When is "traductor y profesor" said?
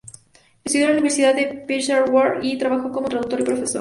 3.07-3.69